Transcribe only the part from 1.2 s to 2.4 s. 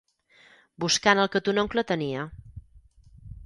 el que ton oncle tenia.